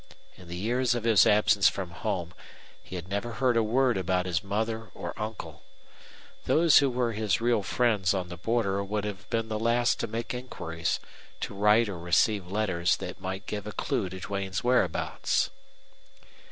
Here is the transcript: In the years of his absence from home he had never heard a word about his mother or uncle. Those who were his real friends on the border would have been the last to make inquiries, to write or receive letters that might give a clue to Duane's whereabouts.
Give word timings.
In 0.35 0.47
the 0.47 0.55
years 0.57 0.95
of 0.95 1.03
his 1.03 1.27
absence 1.27 1.69
from 1.69 1.91
home 1.91 2.33
he 2.81 2.95
had 2.95 3.07
never 3.07 3.33
heard 3.33 3.55
a 3.55 3.61
word 3.61 3.97
about 3.97 4.25
his 4.25 4.43
mother 4.43 4.89
or 4.95 5.13
uncle. 5.15 5.61
Those 6.45 6.79
who 6.79 6.89
were 6.89 7.11
his 7.11 7.39
real 7.39 7.61
friends 7.61 8.11
on 8.11 8.27
the 8.29 8.35
border 8.35 8.83
would 8.83 9.03
have 9.03 9.29
been 9.29 9.47
the 9.47 9.59
last 9.59 9.99
to 9.99 10.07
make 10.07 10.33
inquiries, 10.33 10.99
to 11.41 11.53
write 11.53 11.87
or 11.87 11.99
receive 11.99 12.47
letters 12.47 12.97
that 12.97 13.21
might 13.21 13.45
give 13.45 13.67
a 13.67 13.71
clue 13.71 14.09
to 14.09 14.19
Duane's 14.19 14.63
whereabouts. 14.63 15.51